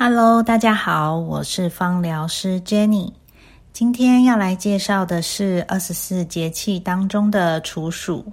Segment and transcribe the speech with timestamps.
[0.00, 3.12] Hello，大家好，我是芳疗师 Jenny。
[3.72, 8.24] 今天要来介绍的是二十四节气当中的处暑。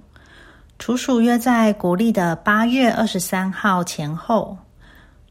[0.78, 4.56] 处暑约在国历的八月二十三号前后。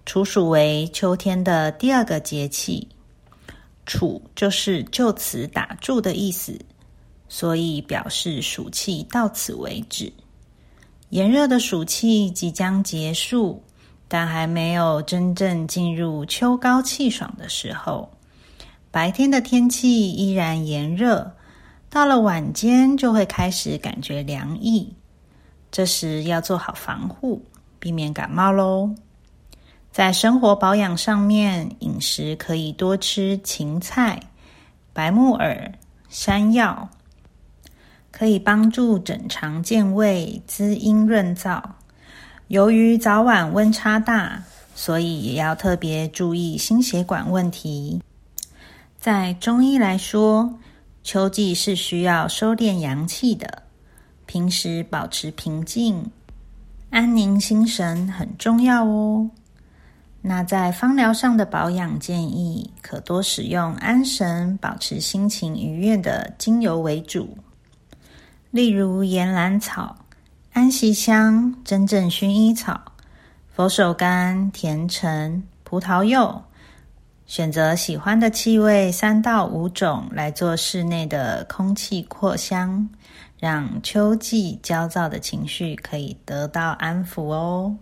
[0.05, 2.85] 处暑为秋天的第二个节气，
[3.85, 6.59] 处就是就此打住的意思，
[7.29, 10.11] 所以表示暑气到此为止。
[11.11, 13.63] 炎热的暑气即将结束。
[14.07, 18.09] 但还没有真正进入秋高气爽的时候，
[18.91, 21.31] 白天的天气依然炎热，
[21.89, 24.93] 到了晚间就会开始感觉凉意。
[25.71, 27.43] 这时要做好防护，
[27.79, 28.89] 避免感冒喽。
[29.91, 34.19] 在生活保养上面，饮食可以多吃芹菜、
[34.93, 35.71] 白木耳、
[36.09, 36.87] 山药，
[38.11, 41.61] 可以帮助整肠健胃、滋阴润燥。
[42.47, 44.43] 由于早晚温差大，
[44.75, 47.99] 所以也要特别注意心血管问题。
[48.99, 50.53] 在中医来说，
[51.03, 53.63] 秋季是需要收敛阳气的，
[54.27, 56.11] 平时保持平静、
[56.91, 59.27] 安宁心神很重要哦。
[60.21, 67.35] 那在芳疗上的保养建议，可多使用安神、保持心情愉悦的精油为主，
[68.51, 69.95] 例如岩兰草。
[70.55, 72.79] 安息香、真正薰衣草、
[73.53, 76.41] 佛手柑、甜橙、葡萄柚，
[77.25, 82.87] 选择喜欢的气味三到五种来做室内的空气扩香，
[83.37, 87.75] 让秋季焦躁的情绪可以得到安抚哦。